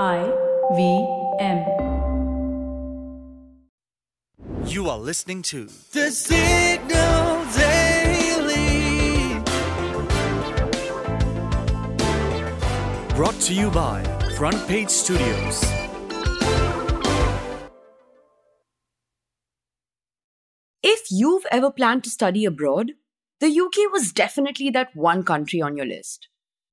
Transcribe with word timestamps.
I 0.00 0.32
V 0.74 1.06
M. 1.38 1.58
You 4.66 4.88
are 4.88 4.98
listening 4.98 5.42
to 5.42 5.68
The 5.92 6.10
Signal 6.10 7.44
Daily. 7.52 7.82
brought 13.14 13.38
to 13.42 13.52
you 13.52 13.70
by 13.70 14.02
Front 14.38 14.66
Page 14.66 14.88
Studios. 14.88 15.62
If 20.82 21.10
you've 21.10 21.44
ever 21.50 21.70
planned 21.70 22.04
to 22.04 22.10
study 22.10 22.46
abroad, 22.46 22.92
the 23.40 23.48
UK 23.48 23.92
was 23.92 24.10
definitely 24.12 24.70
that 24.70 24.96
one 24.96 25.22
country 25.22 25.60
on 25.60 25.76
your 25.76 25.84
list. 25.84 26.28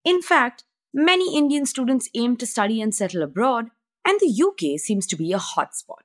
In 0.05 0.21
fact, 0.21 0.63
many 0.93 1.37
Indian 1.37 1.65
students 1.65 2.09
aim 2.15 2.37
to 2.37 2.45
study 2.45 2.81
and 2.81 2.93
settle 2.93 3.21
abroad, 3.21 3.67
and 4.05 4.19
the 4.19 4.43
UK 4.43 4.79
seems 4.79 5.05
to 5.07 5.15
be 5.15 5.33
a 5.33 5.37
hotspot. 5.37 6.03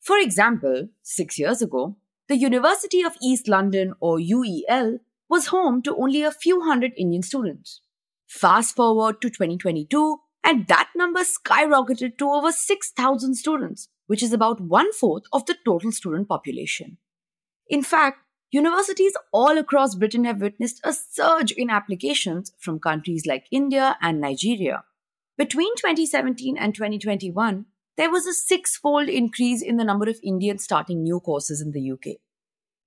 For 0.00 0.18
example, 0.18 0.88
six 1.02 1.38
years 1.38 1.60
ago, 1.60 1.96
the 2.28 2.36
University 2.36 3.02
of 3.02 3.16
East 3.22 3.48
London, 3.48 3.94
or 4.00 4.18
UEL, 4.18 5.00
was 5.28 5.46
home 5.48 5.82
to 5.82 5.96
only 5.96 6.22
a 6.22 6.30
few 6.30 6.62
hundred 6.62 6.92
Indian 6.96 7.22
students. 7.22 7.80
Fast 8.26 8.76
forward 8.76 9.20
to 9.20 9.30
2022, 9.30 10.18
and 10.44 10.66
that 10.68 10.88
number 10.94 11.20
skyrocketed 11.20 12.16
to 12.18 12.30
over 12.30 12.52
6,000 12.52 13.34
students, 13.34 13.88
which 14.06 14.22
is 14.22 14.32
about 14.32 14.60
one 14.60 14.92
fourth 14.92 15.24
of 15.32 15.46
the 15.46 15.56
total 15.64 15.92
student 15.92 16.28
population. 16.28 16.98
In 17.68 17.82
fact, 17.82 18.20
universities 18.50 19.12
all 19.32 19.58
across 19.58 19.94
Britain 19.94 20.24
have 20.24 20.40
witnessed 20.40 20.80
a 20.84 20.92
surge 20.92 21.52
in 21.52 21.70
applications 21.70 22.52
from 22.58 22.78
countries 22.78 23.26
like 23.26 23.46
India 23.50 23.96
and 24.00 24.20
Nigeria. 24.20 24.84
Between 25.36 25.74
2017 25.76 26.56
and 26.56 26.74
2021, 26.74 27.66
there 27.96 28.10
was 28.10 28.26
a 28.26 28.32
six 28.32 28.76
fold 28.76 29.08
increase 29.08 29.62
in 29.62 29.76
the 29.76 29.84
number 29.84 30.08
of 30.08 30.20
Indians 30.22 30.64
starting 30.64 31.02
new 31.02 31.20
courses 31.20 31.60
in 31.60 31.72
the 31.72 31.90
UK. 31.92 32.16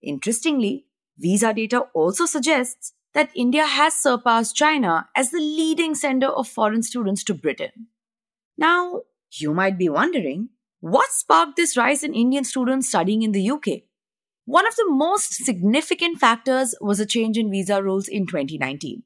Interestingly, 0.02 0.86
visa 1.18 1.53
data 1.53 1.81
also 1.94 2.25
suggests 2.25 2.94
that 3.14 3.30
India 3.36 3.66
has 3.66 3.94
surpassed 3.94 4.56
China 4.56 5.09
as 5.16 5.31
the 5.31 5.40
leading 5.40 5.96
sender 5.96 6.28
of 6.28 6.48
foreign 6.48 6.81
students 6.81 7.23
to 7.25 7.34
Britain. 7.34 7.88
Now, 8.58 9.02
you 9.31 9.53
might 9.53 9.78
be 9.78 9.90
wondering 9.90 10.50
what 10.80 11.12
sparked 11.12 11.58
this 11.58 11.78
rise 11.78 12.03
in 12.03 12.14
Indian 12.14 12.44
students 12.44 12.90
studying 12.90 13.22
in 13.22 13.34
the 13.34 13.52
UK? 13.52 13.84
One 14.52 14.67
of 14.67 14.75
the 14.75 14.89
most 14.89 15.45
significant 15.45 16.19
factors 16.19 16.75
was 16.81 16.99
a 16.99 17.05
change 17.05 17.38
in 17.38 17.49
visa 17.49 17.81
rules 17.81 18.09
in 18.09 18.27
2019. 18.27 19.03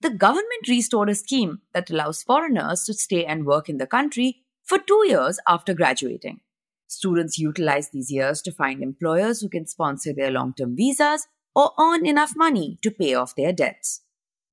The 0.00 0.10
government 0.10 0.66
restored 0.68 1.08
a 1.08 1.14
scheme 1.14 1.60
that 1.72 1.90
allows 1.90 2.24
foreigners 2.24 2.82
to 2.86 2.94
stay 2.94 3.24
and 3.24 3.46
work 3.46 3.68
in 3.68 3.78
the 3.78 3.86
country 3.86 4.42
for 4.64 4.78
two 4.78 5.04
years 5.06 5.38
after 5.46 5.74
graduating. 5.74 6.40
Students 6.88 7.38
utilize 7.38 7.90
these 7.90 8.10
years 8.10 8.42
to 8.42 8.50
find 8.50 8.82
employers 8.82 9.40
who 9.40 9.48
can 9.48 9.68
sponsor 9.68 10.12
their 10.12 10.32
long 10.32 10.54
term 10.54 10.74
visas 10.74 11.28
or 11.54 11.70
earn 11.78 12.04
enough 12.04 12.32
money 12.34 12.76
to 12.82 12.90
pay 12.90 13.14
off 13.14 13.36
their 13.36 13.52
debts. 13.52 14.00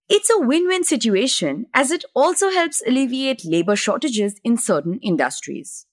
It's 0.07 0.29
a 0.29 0.39
win 0.39 0.67
win 0.67 0.83
situation 0.83 1.65
as 1.73 1.89
it 1.89 2.05
also 2.13 2.51
helps 2.51 2.83
alleviate 2.85 3.43
labor 3.43 3.75
shortages 3.75 4.39
in 4.43 4.57
certain 4.57 4.99
industries. 5.01 5.87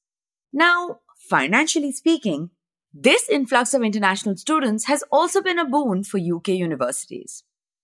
Now, 0.52 1.00
financially 1.30 1.92
speaking, 1.92 2.50
this 2.96 3.28
influx 3.28 3.74
of 3.74 3.82
international 3.82 4.36
students 4.36 4.84
has 4.84 5.02
also 5.10 5.42
been 5.42 5.58
a 5.58 5.64
boon 5.64 6.04
for 6.04 6.18
UK 6.18 6.48
universities. 6.50 7.42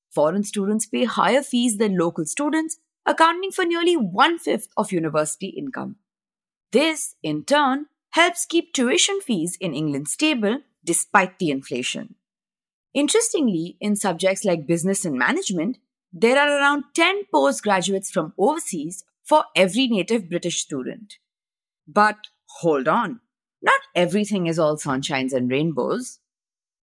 Foreign 0.08 0.44
students 0.44 0.86
pay 0.86 1.05
higher 1.05 1.42
fees 1.42 1.78
than 1.78 1.98
local 1.98 2.25
students, 2.25 2.78
accounting 3.05 3.50
for 3.50 3.64
nearly 3.64 3.97
one 3.97 4.38
fifth 4.38 4.69
of 4.77 4.92
university 4.92 5.48
income. 5.48 5.97
This, 6.70 7.16
in 7.25 7.42
turn, 7.42 7.86
helps 8.11 8.47
keep 8.47 8.72
tuition 8.72 9.20
fees 9.20 9.58
in 9.61 9.75
England 9.75 10.06
stable 10.06 10.61
despite 10.84 11.41
the 11.41 11.50
inflation. 11.50 12.14
Interestingly, 12.94 13.76
in 13.81 13.97
subjects 13.97 14.44
like 14.44 14.66
business 14.66 15.04
and 15.04 15.19
management, 15.19 15.78
there 16.12 16.38
are 16.38 16.56
around 16.56 16.84
10 16.94 17.22
postgraduates 17.32 18.12
from 18.12 18.32
overseas 18.38 19.04
for 19.25 19.44
every 19.56 19.88
native 19.88 20.28
British 20.28 20.60
student. 20.60 21.15
But 21.88 22.16
hold 22.60 22.87
on, 22.87 23.20
not 23.62 23.81
everything 23.94 24.47
is 24.47 24.59
all 24.59 24.76
sunshines 24.76 25.32
and 25.32 25.50
rainbows. 25.50 26.19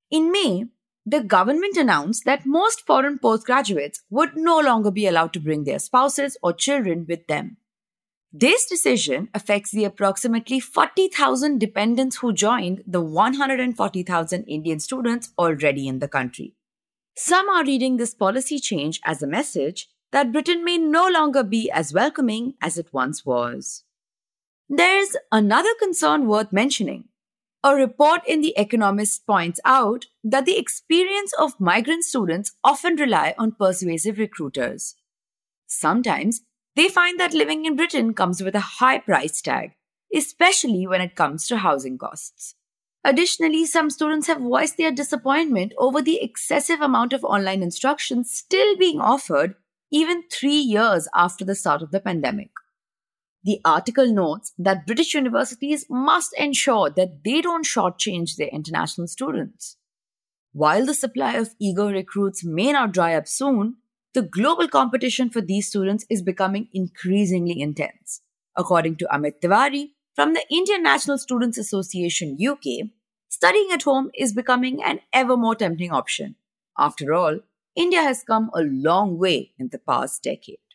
In 0.10 0.32
May, 0.32 0.66
the 1.06 1.22
government 1.22 1.78
announced 1.78 2.26
that 2.26 2.46
most 2.46 2.86
foreign 2.86 3.18
postgraduates 3.18 4.02
would 4.10 4.36
no 4.36 4.60
longer 4.60 4.92
be 4.92 5.08
allowed 5.08 5.32
to 5.34 5.40
bring 5.40 5.64
their 5.64 5.80
spouses 5.80 6.38
or 6.44 6.52
children 6.52 7.06
with 7.08 7.28
them. 7.28 7.58
This 8.34 8.66
decision 8.66 9.30
affects 9.34 9.72
the 9.72 9.86
approximately 9.86 10.60
40,000 10.60 11.60
dependents 11.60 12.18
who 12.18 12.34
joined 12.34 12.84
the 12.86 13.02
140,000 13.02 14.44
Indian 14.44 14.80
students 14.80 15.32
already 15.40 15.88
in 15.88 16.00
the 16.00 16.10
country. 16.10 16.54
Some 17.16 17.50
are 17.50 17.64
reading 17.64 17.98
this 17.98 18.14
policy 18.14 18.60
change 18.60 19.00
as 19.06 19.24
a 19.24 19.28
message 19.28 19.88
that 20.12 20.32
Britain 20.32 20.64
may 20.64 20.78
no 20.78 21.08
longer 21.08 21.42
be 21.42 21.72
as 21.72 21.94
welcoming 21.94 22.54
as 22.62 22.78
it 22.78 22.94
once 22.94 23.26
was. 23.26 23.84
There's 24.70 25.16
another 25.32 25.74
concern 25.80 26.28
worth 26.28 26.52
mentioning. 26.52 27.06
A 27.64 27.74
report 27.74 28.22
in 28.28 28.42
The 28.42 28.54
Economist 28.58 29.26
points 29.26 29.62
out 29.64 30.08
that 30.26 30.46
the 30.46 30.58
experience 30.58 31.32
of 31.40 31.60
migrant 31.60 32.04
students 32.04 32.52
often 32.66 32.98
rely 32.98 33.34
on 33.38 33.54
persuasive 33.54 34.18
recruiters. 34.18 34.96
Sometimes 35.68 36.42
they 36.76 36.90
find 36.90 37.18
that 37.18 37.34
living 37.34 37.64
in 37.64 37.78
Britain 37.78 38.14
comes 38.14 38.44
with 38.44 38.56
a 38.56 38.78
high 38.80 39.00
price 39.00 39.42
tag, 39.42 39.72
especially 40.14 40.86
when 40.86 41.00
it 41.00 41.16
comes 41.16 41.48
to 41.48 41.58
housing 41.58 41.98
costs. 41.98 42.56
Additionally, 43.06 43.66
some 43.66 43.90
students 43.90 44.28
have 44.28 44.42
voiced 44.42 44.76
their 44.76 44.92
disappointment 44.92 45.72
over 45.78 46.02
the 46.02 46.22
excessive 46.22 46.82
amount 46.82 47.14
of 47.14 47.24
online 47.24 47.64
instruction 47.64 48.26
still 48.26 48.76
being 48.76 49.00
offered 49.00 49.56
even 49.92 50.24
three 50.30 50.60
years 50.60 51.08
after 51.16 51.46
the 51.46 51.56
start 51.56 51.82
of 51.82 51.92
the 51.92 52.02
pandemic. 52.02 52.50
The 53.48 53.62
article 53.64 54.12
notes 54.12 54.52
that 54.60 54.86
British 54.86 55.14
universities 55.14 55.86
must 55.90 56.34
ensure 56.38 56.90
that 56.90 57.24
they 57.24 57.40
don't 57.40 57.66
shortchange 57.66 58.36
their 58.36 58.50
international 58.50 59.08
students. 59.08 59.78
While 60.52 60.86
the 60.86 60.94
supply 60.94 61.36
of 61.36 61.56
eager 61.58 61.86
recruits 61.86 62.44
may 62.44 62.74
not 62.74 62.92
dry 62.92 63.16
up 63.16 63.26
soon, 63.26 63.78
the 64.14 64.22
global 64.22 64.68
competition 64.68 65.30
for 65.30 65.40
these 65.40 65.70
students 65.70 66.06
is 66.10 66.22
becoming 66.22 66.68
increasingly 66.74 67.62
intense. 67.62 68.20
According 68.58 68.98
to 68.98 69.08
Amit 69.14 69.40
Tiwari 69.42 69.92
from 70.14 70.34
the 70.34 70.44
Indian 70.52 70.84
National 70.84 71.18
Students 71.18 71.58
Association 71.58 72.38
UK, 72.46 72.90
studying 73.30 73.70
at 73.72 73.84
home 73.84 74.12
is 74.14 74.34
becoming 74.34 74.84
an 74.84 75.00
ever 75.14 75.38
more 75.38 75.56
tempting 75.56 75.94
option. 75.94 76.36
After 76.78 77.14
all, 77.14 77.40
India 77.78 78.02
has 78.02 78.24
come 78.24 78.52
a 78.54 78.64
long 78.64 79.18
way 79.18 79.54
in 79.58 79.70
the 79.70 79.80
past 79.80 80.22
decade. 80.22 80.67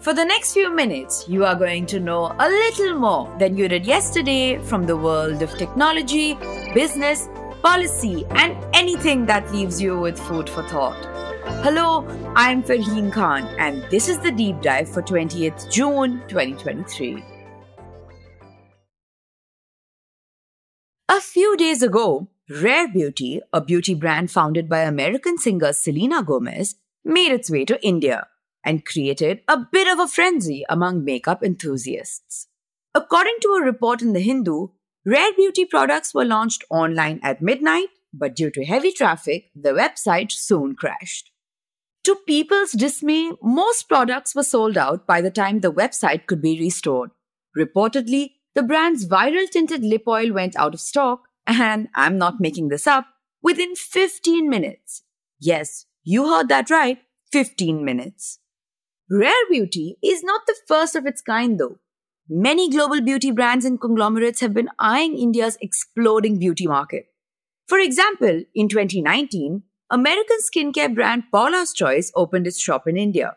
For 0.00 0.14
the 0.14 0.24
next 0.24 0.54
few 0.54 0.74
minutes, 0.74 1.28
you 1.28 1.44
are 1.44 1.54
going 1.54 1.84
to 1.88 2.00
know 2.00 2.34
a 2.38 2.48
little 2.48 2.94
more 2.94 3.36
than 3.38 3.54
you 3.54 3.68
did 3.68 3.84
yesterday 3.84 4.56
from 4.56 4.86
the 4.86 4.96
world 4.96 5.42
of 5.42 5.50
technology, 5.58 6.38
business, 6.72 7.28
policy, 7.62 8.24
and 8.30 8.56
anything 8.72 9.26
that 9.26 9.52
leaves 9.52 9.78
you 9.78 10.00
with 10.00 10.18
food 10.18 10.48
for 10.48 10.66
thought. 10.68 10.96
Hello, 11.62 12.06
I'm 12.34 12.62
Farheen 12.62 13.12
Khan, 13.12 13.44
and 13.58 13.84
this 13.90 14.08
is 14.08 14.18
the 14.20 14.32
deep 14.32 14.62
dive 14.62 14.88
for 14.88 15.02
20th 15.02 15.70
June 15.70 16.22
2023. 16.28 17.22
A 21.10 21.20
few 21.20 21.58
days 21.58 21.82
ago, 21.82 22.28
Rare 22.48 22.88
Beauty, 22.88 23.42
a 23.52 23.60
beauty 23.60 23.92
brand 23.92 24.30
founded 24.30 24.66
by 24.66 24.80
American 24.80 25.36
singer 25.36 25.74
Selena 25.74 26.22
Gomez, 26.22 26.76
made 27.04 27.32
its 27.32 27.50
way 27.50 27.66
to 27.66 27.86
India 27.86 28.26
and 28.64 28.84
created 28.84 29.40
a 29.48 29.58
bit 29.58 29.88
of 29.88 29.98
a 29.98 30.08
frenzy 30.08 30.64
among 30.68 31.04
makeup 31.04 31.42
enthusiasts. 31.42 32.48
According 32.94 33.36
to 33.42 33.48
a 33.50 33.64
report 33.64 34.02
in 34.02 34.12
The 34.12 34.20
Hindu, 34.20 34.68
Rare 35.06 35.32
Beauty 35.34 35.64
products 35.64 36.12
were 36.12 36.24
launched 36.24 36.64
online 36.70 37.20
at 37.22 37.40
midnight, 37.40 37.88
but 38.12 38.36
due 38.36 38.50
to 38.50 38.64
heavy 38.64 38.92
traffic, 38.92 39.50
the 39.54 39.70
website 39.70 40.32
soon 40.32 40.74
crashed. 40.74 41.30
To 42.04 42.16
people's 42.26 42.72
dismay, 42.72 43.32
most 43.42 43.88
products 43.88 44.34
were 44.34 44.42
sold 44.42 44.76
out 44.76 45.06
by 45.06 45.20
the 45.20 45.30
time 45.30 45.60
the 45.60 45.72
website 45.72 46.26
could 46.26 46.42
be 46.42 46.58
restored. 46.58 47.10
Reportedly, 47.56 48.32
the 48.54 48.62
brand's 48.62 49.06
viral 49.06 49.48
tinted 49.48 49.84
lip 49.84 50.02
oil 50.08 50.32
went 50.32 50.56
out 50.56 50.74
of 50.74 50.80
stock, 50.80 51.22
and 51.46 51.88
I'm 51.94 52.18
not 52.18 52.40
making 52.40 52.68
this 52.68 52.86
up, 52.86 53.06
within 53.42 53.76
15 53.76 54.48
minutes. 54.48 55.02
Yes, 55.38 55.86
you 56.02 56.28
heard 56.28 56.48
that 56.48 56.70
right 56.70 56.98
15 57.32 57.84
minutes. 57.84 58.38
Rare 59.12 59.48
Beauty 59.50 59.96
is 60.04 60.22
not 60.22 60.42
the 60.46 60.54
first 60.68 60.94
of 60.94 61.04
its 61.04 61.20
kind, 61.20 61.58
though. 61.58 61.80
Many 62.28 62.70
global 62.70 63.00
beauty 63.00 63.32
brands 63.32 63.64
and 63.64 63.80
conglomerates 63.80 64.40
have 64.40 64.54
been 64.54 64.68
eyeing 64.78 65.18
India's 65.18 65.58
exploding 65.60 66.38
beauty 66.38 66.68
market. 66.68 67.06
For 67.66 67.80
example, 67.80 68.44
in 68.54 68.68
2019, 68.68 69.64
American 69.90 70.36
skincare 70.40 70.94
brand 70.94 71.24
Paula's 71.32 71.72
Choice 71.72 72.12
opened 72.14 72.46
its 72.46 72.60
shop 72.60 72.86
in 72.86 72.96
India. 72.96 73.36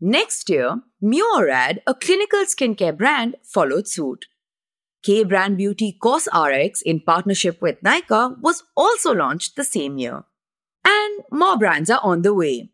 Next 0.00 0.50
year, 0.50 0.82
Murad, 1.00 1.82
a 1.86 1.94
clinical 1.94 2.40
skincare 2.40 2.96
brand, 2.96 3.36
followed 3.44 3.86
suit. 3.86 4.26
K 5.04 5.22
Brand 5.22 5.56
Beauty 5.56 5.96
COSRX 6.02 6.82
in 6.82 6.98
partnership 6.98 7.62
with 7.62 7.80
Nykaa 7.82 8.40
was 8.40 8.64
also 8.76 9.14
launched 9.14 9.54
the 9.54 9.64
same 9.64 9.98
year. 9.98 10.24
And 10.84 11.22
more 11.30 11.56
brands 11.56 11.90
are 11.90 12.00
on 12.02 12.22
the 12.22 12.34
way. 12.34 12.70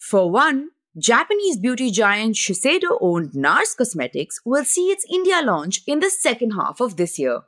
For 0.00 0.28
one, 0.28 0.70
Japanese 1.00 1.56
beauty 1.56 1.90
giant 1.90 2.34
Shiseido 2.36 2.98
owned 3.00 3.32
NARS 3.32 3.74
Cosmetics 3.74 4.38
will 4.44 4.66
see 4.66 4.88
its 4.90 5.06
India 5.10 5.40
launch 5.42 5.80
in 5.86 6.00
the 6.00 6.10
second 6.10 6.50
half 6.50 6.78
of 6.78 6.96
this 6.96 7.18
year. 7.18 7.40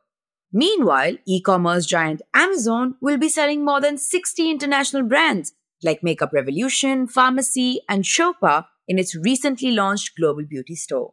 Meanwhile, 0.54 1.18
e 1.26 1.42
commerce 1.42 1.84
giant 1.84 2.22
Amazon 2.32 2.94
will 3.02 3.18
be 3.18 3.28
selling 3.28 3.62
more 3.62 3.78
than 3.78 3.98
60 3.98 4.50
international 4.50 5.02
brands 5.02 5.52
like 5.82 6.02
Makeup 6.02 6.32
Revolution, 6.32 7.06
Farmacy, 7.06 7.76
and 7.90 8.04
Chopra 8.04 8.66
in 8.88 8.98
its 8.98 9.14
recently 9.14 9.70
launched 9.70 10.16
global 10.16 10.44
beauty 10.48 10.74
store. 10.74 11.12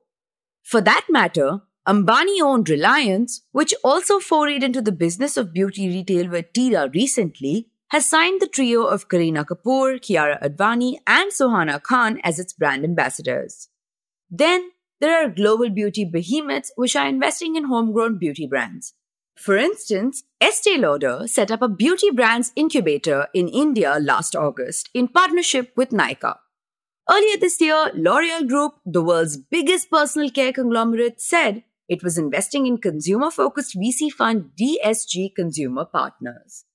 For 0.63 0.79
that 0.79 1.07
matter, 1.09 1.59
Ambani 1.85 2.41
owned 2.41 2.69
Reliance, 2.69 3.41
which 3.51 3.73
also 3.83 4.19
forayed 4.19 4.63
into 4.63 4.81
the 4.81 4.93
business 4.93 5.35
of 5.35 5.51
beauty 5.51 5.89
retail 5.89 6.29
with 6.29 6.53
Tira 6.53 6.89
recently, 6.93 7.67
has 7.89 8.07
signed 8.07 8.39
the 8.39 8.47
trio 8.47 8.83
of 8.83 9.07
Kareena 9.07 9.45
Kapoor, 9.45 9.99
Kiara 9.99 10.41
Advani, 10.41 10.97
and 11.07 11.31
Suhana 11.31 11.81
Khan 11.81 12.19
as 12.23 12.39
its 12.39 12.53
brand 12.53 12.83
ambassadors. 12.83 13.67
Then, 14.29 14.71
there 15.01 15.23
are 15.23 15.29
global 15.29 15.69
beauty 15.69 16.05
behemoths 16.05 16.71
which 16.75 16.95
are 16.95 17.07
investing 17.07 17.55
in 17.55 17.65
homegrown 17.65 18.19
beauty 18.19 18.45
brands. 18.45 18.93
For 19.35 19.55
instance, 19.57 20.23
Estee 20.41 20.77
Lauder 20.77 21.25
set 21.25 21.49
up 21.49 21.61
a 21.61 21.69
beauty 21.69 22.11
brands 22.11 22.51
incubator 22.55 23.27
in 23.33 23.47
India 23.47 23.97
last 23.99 24.35
August 24.35 24.89
in 24.93 25.07
partnership 25.07 25.71
with 25.77 25.89
Nykaa. 25.89 26.35
Earlier 27.09 27.37
this 27.37 27.59
year, 27.59 27.91
L'Oreal 27.95 28.47
Group, 28.47 28.73
the 28.85 29.01
world's 29.01 29.37
biggest 29.37 29.89
personal 29.89 30.29
care 30.29 30.51
conglomerate, 30.51 31.19
said 31.21 31.63
it 31.87 32.03
was 32.03 32.19
investing 32.19 32.67
in 32.67 32.77
consumer 32.77 33.31
focused 33.31 33.75
VC 33.75 34.11
fund 34.11 34.51
DSG 34.59 35.33
Consumer 35.33 35.85
Partners. 35.85 36.65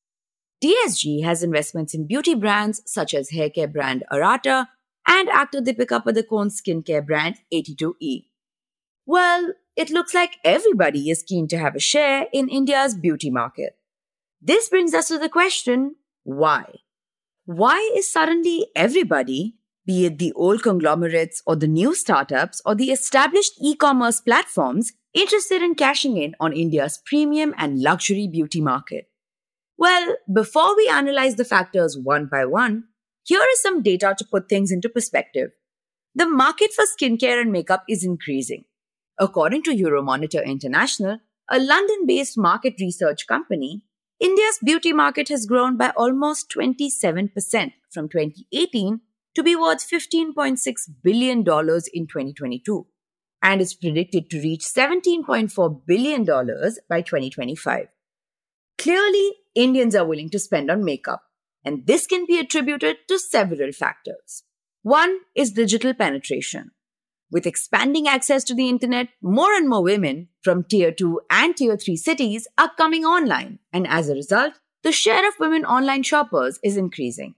DSG 0.65 1.23
has 1.25 1.43
investments 1.43 1.93
in 1.93 2.07
beauty 2.07 2.35
brands 2.35 2.81
such 2.87 3.13
as 3.13 3.33
haircare 3.33 3.71
brand 3.71 4.03
Arata 4.11 4.69
and 5.07 5.29
actor 5.29 5.61
Deepika 5.61 6.03
Padukone's 6.03 6.59
skincare 6.59 7.05
brand 7.05 7.37
82E. 7.53 8.25
Well, 9.05 9.53
it 9.77 9.91
looks 9.91 10.15
like 10.15 10.39
everybody 10.43 11.11
is 11.11 11.23
keen 11.23 11.49
to 11.49 11.59
have 11.59 11.75
a 11.77 11.81
share 11.81 12.29
in 12.33 12.49
India's 12.49 12.95
beauty 12.95 13.29
market. 13.31 13.77
This 14.41 14.71
brings 14.71 14.95
us 14.95 15.09
to 15.09 15.19
the 15.19 15.29
question 15.29 15.97
why? 16.23 16.65
Why 17.45 17.93
is 17.95 18.11
suddenly 18.11 18.67
everybody, 18.75 19.57
be 19.85 20.07
it 20.07 20.19
the 20.19 20.33
old 20.33 20.63
conglomerates 20.63 21.43
or 21.47 21.57
the 21.57 21.69
new 21.69 21.95
startups 21.95 22.63
or 22.65 22.75
the 22.75 22.91
established 22.91 23.53
e 23.61 23.77
commerce 23.77 24.23
platforms, 24.23 24.95
interested 25.13 25.61
in 25.61 25.75
cashing 25.75 26.17
in 26.17 26.35
on 26.41 26.55
India's 26.55 27.03
premium 27.05 27.53
and 27.59 27.83
luxury 27.83 28.27
beauty 28.27 28.63
market? 28.63 29.11
Well, 29.77 30.17
before 30.33 30.77
we 30.77 30.89
analyze 30.89 31.37
the 31.37 31.45
factors 31.45 31.99
one 31.99 32.27
by 32.31 32.45
one, 32.45 32.85
here 33.25 33.45
is 33.53 33.63
some 33.63 33.83
data 33.83 34.15
to 34.17 34.25
put 34.25 34.49
things 34.49 34.71
into 34.71 34.89
perspective. 34.89 35.51
The 36.15 36.27
market 36.27 36.73
for 36.73 36.85
skincare 36.85 37.41
and 37.41 37.51
makeup 37.51 37.85
is 37.89 38.05
increasing. 38.05 38.65
According 39.19 39.63
to 39.65 39.77
Euromonitor 39.77 40.45
International, 40.45 41.19
a 41.51 41.59
London 41.59 42.07
based 42.07 42.39
market 42.39 42.75
research 42.81 43.27
company, 43.27 43.83
India's 44.21 44.59
beauty 44.63 44.93
market 44.93 45.29
has 45.29 45.47
grown 45.47 45.77
by 45.77 45.91
almost 45.97 46.51
27% 46.57 47.73
from 47.91 48.09
2018 48.09 49.01
to 49.35 49.43
be 49.43 49.57
worth 49.57 49.89
$15.6 49.89 50.59
billion 51.03 51.39
in 51.39 51.45
2022 51.45 52.87
and 53.43 53.61
is 53.61 53.75
predicted 53.75 54.31
to 54.31 54.41
reach 54.41 54.63
$17.4 54.63 55.87
billion 55.87 56.25
by 56.89 57.03
2025. 57.03 57.89
Clearly, 58.79 59.33
Indians 59.55 59.95
are 59.95 60.07
willing 60.07 60.31
to 60.31 60.39
spend 60.39 60.71
on 60.71 60.85
makeup, 60.85 61.23
and 61.65 61.87
this 61.87 62.07
can 62.07 62.27
be 62.27 62.39
attributed 62.39 62.97
to 63.09 63.19
several 63.19 63.73
factors. 63.73 64.43
One 64.83 65.21
is 65.35 65.53
digital 65.53 65.95
penetration. 65.95 66.73
With 67.31 67.47
expanding 67.47 68.07
access 68.07 68.45
to 68.45 68.55
the 68.55 68.69
internet, 68.69 69.09
more 69.23 69.53
and 69.55 69.69
more 69.69 69.83
women 69.83 70.29
from 70.43 70.65
tier 70.65 70.93
2 70.93 71.21
and 71.31 71.57
tier 71.57 71.77
3 71.77 71.97
cities 71.97 72.47
are 72.59 72.71
coming 72.77 73.05
online, 73.05 73.61
and 73.73 73.87
as 73.87 74.09
a 74.09 74.15
result, 74.15 74.55
the 74.83 74.93
share 74.93 75.27
of 75.27 75.35
women 75.41 75.65
online 75.65 76.03
shoppers 76.03 76.59
is 76.63 76.77
increasing. 76.77 77.35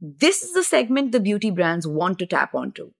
This 0.00 0.42
is 0.42 0.52
the 0.52 0.64
segment 0.64 1.12
the 1.12 1.20
beauty 1.20 1.50
brands 1.50 1.86
want 1.86 2.18
to 2.18 2.26
tap 2.26 2.54
onto. 2.54 2.92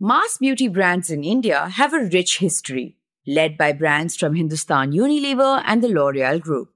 Mass 0.00 0.38
beauty 0.38 0.68
brands 0.68 1.10
in 1.10 1.22
India 1.22 1.68
have 1.68 1.94
a 1.94 2.04
rich 2.12 2.38
history, 2.38 2.96
led 3.26 3.56
by 3.56 3.72
brands 3.72 4.16
from 4.16 4.34
Hindustan 4.34 4.92
Unilever 4.92 5.62
and 5.64 5.82
the 5.82 5.88
L'Oreal 5.88 6.40
Group. 6.40 6.72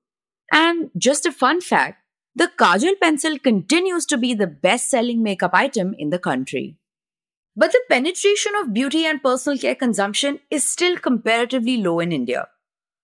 And 0.53 0.91
just 0.97 1.27
a 1.27 1.33
fun 1.33 1.61
fact 1.61 1.99
the 2.35 2.51
Kajal 2.59 2.99
pencil 3.01 3.39
continues 3.39 4.07
to 4.07 4.17
be 4.17 4.33
the 4.33 4.47
best 4.47 4.89
selling 4.89 5.23
makeup 5.23 5.51
item 5.53 5.95
in 5.99 6.11
the 6.11 6.19
country. 6.19 6.79
But 7.55 7.73
the 7.73 7.83
penetration 7.91 8.53
of 8.55 8.73
beauty 8.73 9.05
and 9.05 9.23
personal 9.23 9.59
care 9.59 9.75
consumption 9.75 10.41
is 10.51 10.71
still 10.71 10.97
comparatively 10.97 11.77
low 11.77 12.01
in 12.01 12.11
India. 12.13 12.49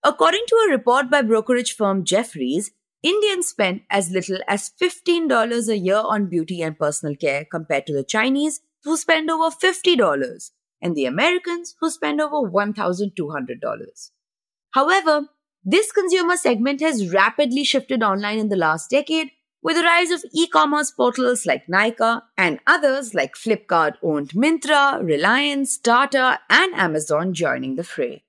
According 0.03 0.45
to 0.47 0.55
a 0.57 0.71
report 0.71 1.11
by 1.11 1.21
brokerage 1.23 1.75
firm 1.75 2.05
Jefferies, 2.05 2.71
Indians 3.03 3.49
spend 3.49 3.83
as 3.91 4.11
little 4.11 4.39
as 4.49 4.73
$15 4.81 5.69
a 5.69 5.77
year 5.77 5.99
on 6.03 6.27
beauty 6.27 6.63
and 6.63 6.79
personal 6.79 7.15
care 7.15 7.45
compared 7.45 7.87
to 7.87 7.93
the 7.93 8.03
Chinese, 8.03 8.61
who 8.85 8.97
spend 8.97 9.31
over 9.31 9.55
$50, 9.55 10.51
and 10.81 10.97
the 10.97 11.05
Americans, 11.05 11.75
who 11.81 11.91
spend 11.91 12.21
over 12.21 12.49
$1,200. 12.49 14.11
However, 14.71 15.29
this 15.71 15.93
consumer 15.93 16.35
segment 16.39 16.81
has 16.81 17.13
rapidly 17.13 17.63
shifted 17.63 18.03
online 18.03 18.39
in 18.39 18.49
the 18.49 18.57
last 18.57 18.89
decade 18.89 19.29
with 19.63 19.77
the 19.77 19.83
rise 19.83 20.11
of 20.11 20.25
e-commerce 20.33 20.91
portals 20.91 21.45
like 21.45 21.67
Nykaa 21.67 22.23
and 22.39 22.59
others 22.67 23.13
like 23.13 23.35
Flipkart 23.35 23.97
owned 24.03 24.31
Myntra, 24.31 25.05
Reliance, 25.05 25.77
Tata, 25.77 26.41
and 26.49 26.75
Amazon 26.75 27.35
joining 27.35 27.75
the 27.75 27.85
fray. 27.85 28.25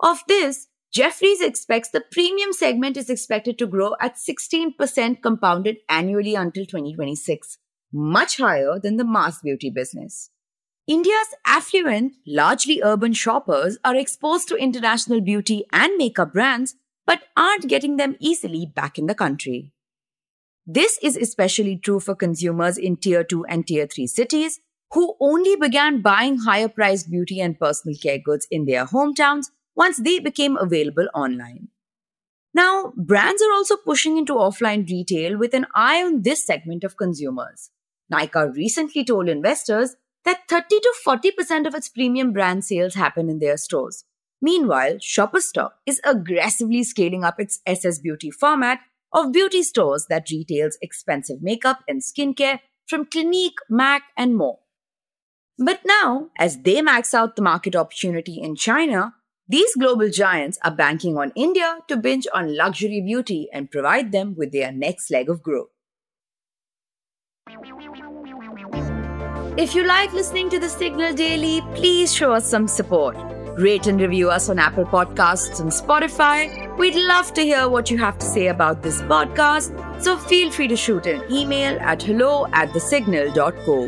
Of 0.00 0.24
this, 0.26 0.66
Jefferies 0.92 1.40
expects 1.40 1.90
the 1.90 2.02
premium 2.10 2.52
segment 2.52 2.96
is 2.96 3.08
expected 3.08 3.56
to 3.58 3.68
grow 3.68 3.94
at 4.00 4.16
16% 4.16 5.22
compounded 5.22 5.76
annually 5.88 6.34
until 6.34 6.66
2026, 6.66 7.58
much 7.92 8.38
higher 8.38 8.80
than 8.80 8.96
the 8.96 9.04
mass 9.04 9.40
beauty 9.40 9.70
business. 9.70 10.30
India's 10.86 11.34
affluent, 11.46 12.14
largely 12.26 12.82
urban 12.82 13.14
shoppers 13.14 13.78
are 13.84 13.96
exposed 13.96 14.48
to 14.48 14.56
international 14.56 15.22
beauty 15.22 15.64
and 15.72 15.96
makeup 15.96 16.34
brands 16.34 16.74
but 17.06 17.22
aren't 17.36 17.68
getting 17.68 17.96
them 17.96 18.16
easily 18.20 18.66
back 18.66 18.98
in 18.98 19.06
the 19.06 19.14
country. 19.14 19.72
This 20.66 20.98
is 21.02 21.16
especially 21.16 21.76
true 21.76 22.00
for 22.00 22.14
consumers 22.14 22.76
in 22.76 22.96
tier 22.96 23.24
2 23.24 23.44
and 23.46 23.66
tier 23.66 23.86
3 23.86 24.06
cities 24.06 24.60
who 24.92 25.16
only 25.20 25.56
began 25.56 26.02
buying 26.02 26.38
higher 26.38 26.68
priced 26.68 27.10
beauty 27.10 27.40
and 27.40 27.58
personal 27.58 27.96
care 27.96 28.18
goods 28.18 28.46
in 28.50 28.66
their 28.66 28.84
hometowns 28.84 29.46
once 29.74 29.98
they 29.98 30.18
became 30.18 30.56
available 30.56 31.08
online. 31.14 31.68
Now, 32.52 32.92
brands 32.96 33.42
are 33.42 33.52
also 33.52 33.76
pushing 33.76 34.16
into 34.16 34.34
offline 34.34 34.88
retail 34.88 35.36
with 35.36 35.54
an 35.54 35.66
eye 35.74 36.02
on 36.02 36.22
this 36.22 36.46
segment 36.46 36.84
of 36.84 36.96
consumers. 36.96 37.70
Nykaa 38.12 38.54
recently 38.54 39.04
told 39.04 39.28
investors 39.28 39.96
that 40.24 40.48
30 40.48 40.80
to 40.80 40.94
40% 41.06 41.66
of 41.66 41.74
its 41.74 41.88
premium 41.88 42.32
brand 42.32 42.64
sales 42.64 42.94
happen 42.94 43.28
in 43.28 43.38
their 43.38 43.56
stores. 43.56 44.04
Meanwhile, 44.40 44.98
Shoppers 45.00 45.46
Stop 45.46 45.76
is 45.86 46.00
aggressively 46.04 46.82
scaling 46.84 47.24
up 47.24 47.40
its 47.40 47.60
SS 47.66 47.98
Beauty 47.98 48.30
format 48.30 48.80
of 49.12 49.32
beauty 49.32 49.62
stores 49.62 50.06
that 50.08 50.30
retails 50.30 50.76
expensive 50.82 51.40
makeup 51.40 51.80
and 51.88 52.02
skincare 52.02 52.60
from 52.86 53.06
Clinique, 53.06 53.58
MAC, 53.70 54.02
and 54.16 54.36
more. 54.36 54.58
But 55.58 55.80
now, 55.84 56.30
as 56.38 56.58
they 56.58 56.82
max 56.82 57.14
out 57.14 57.36
the 57.36 57.42
market 57.42 57.76
opportunity 57.76 58.40
in 58.40 58.56
China, 58.56 59.14
these 59.46 59.74
global 59.76 60.10
giants 60.10 60.58
are 60.64 60.74
banking 60.74 61.16
on 61.16 61.32
India 61.36 61.78
to 61.88 61.96
binge 61.96 62.26
on 62.34 62.56
luxury 62.56 63.00
beauty 63.00 63.48
and 63.52 63.70
provide 63.70 64.10
them 64.10 64.34
with 64.36 64.52
their 64.52 64.72
next 64.72 65.10
leg 65.10 65.30
of 65.30 65.42
growth. 65.42 65.68
If 69.56 69.72
you 69.72 69.84
like 69.84 70.12
listening 70.12 70.50
to 70.50 70.58
the 70.58 70.68
Signal 70.68 71.12
Daily, 71.12 71.60
please 71.74 72.12
show 72.12 72.32
us 72.32 72.44
some 72.44 72.66
support. 72.66 73.16
Rate 73.56 73.86
and 73.86 74.00
review 74.00 74.28
us 74.28 74.48
on 74.48 74.58
Apple 74.58 74.84
Podcasts 74.84 75.60
and 75.60 75.70
Spotify. 75.70 76.76
We'd 76.76 76.96
love 76.96 77.32
to 77.34 77.42
hear 77.42 77.68
what 77.68 77.88
you 77.88 77.96
have 77.98 78.18
to 78.18 78.26
say 78.26 78.48
about 78.48 78.82
this 78.82 79.00
podcast, 79.02 80.02
so 80.02 80.18
feel 80.18 80.50
free 80.50 80.66
to 80.66 80.74
shoot 80.74 81.06
an 81.06 81.22
email 81.30 81.78
at 81.80 82.02
hello 82.02 82.48
at 82.52 82.70
thesignal.co. 82.70 83.86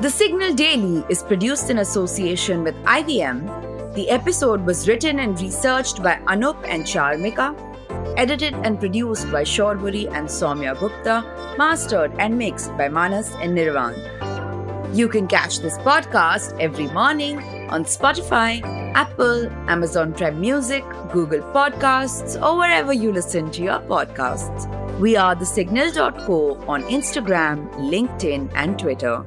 The 0.00 0.10
Signal 0.10 0.52
Daily 0.54 1.04
is 1.08 1.22
produced 1.22 1.70
in 1.70 1.78
association 1.78 2.64
with 2.64 2.74
IVM. 2.82 3.94
The 3.94 4.10
episode 4.10 4.66
was 4.66 4.88
written 4.88 5.20
and 5.20 5.40
researched 5.40 6.02
by 6.02 6.16
Anup 6.26 6.60
and 6.66 6.82
Charmika. 6.82 7.71
Edited 8.22 8.54
and 8.62 8.78
produced 8.78 9.32
by 9.32 9.42
Shorburi 9.42 10.06
and 10.16 10.28
Soumya 10.28 10.78
Gupta. 10.78 11.24
Mastered 11.58 12.12
and 12.20 12.38
mixed 12.38 12.70
by 12.78 12.88
Manas 12.88 13.32
and 13.40 13.58
Nirvan. 13.58 13.96
You 14.96 15.08
can 15.08 15.26
catch 15.26 15.58
this 15.58 15.76
podcast 15.78 16.56
every 16.60 16.86
morning 16.86 17.38
on 17.70 17.82
Spotify, 17.82 18.62
Apple, 18.94 19.48
Amazon 19.68 20.12
Prime 20.12 20.40
Music, 20.40 20.84
Google 21.12 21.40
Podcasts, 21.52 22.40
or 22.40 22.56
wherever 22.58 22.92
you 22.92 23.10
listen 23.10 23.50
to 23.50 23.60
your 23.60 23.80
podcasts. 23.80 24.68
We 25.00 25.16
are 25.16 25.34
the 25.34 25.44
signal.co 25.44 26.62
on 26.68 26.84
Instagram, 26.84 27.72
LinkedIn, 27.74 28.52
and 28.54 28.78
Twitter. 28.78 29.24